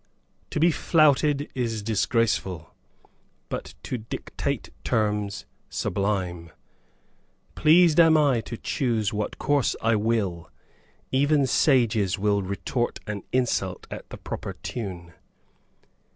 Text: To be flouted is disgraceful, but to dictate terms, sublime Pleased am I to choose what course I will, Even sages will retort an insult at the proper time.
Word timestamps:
To 0.49 0.59
be 0.59 0.71
flouted 0.71 1.51
is 1.53 1.83
disgraceful, 1.83 2.73
but 3.49 3.75
to 3.83 3.99
dictate 3.99 4.71
terms, 4.83 5.45
sublime 5.69 6.49
Pleased 7.53 7.99
am 7.99 8.17
I 8.17 8.41
to 8.41 8.57
choose 8.57 9.13
what 9.13 9.37
course 9.37 9.75
I 9.79 9.95
will, 9.95 10.49
Even 11.11 11.45
sages 11.45 12.17
will 12.17 12.41
retort 12.41 12.97
an 13.05 13.21
insult 13.31 13.85
at 13.91 14.09
the 14.09 14.17
proper 14.17 14.53
time. 14.53 15.11